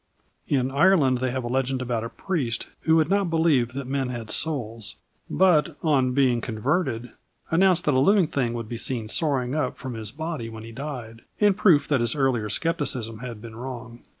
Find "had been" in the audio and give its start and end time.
13.19-13.55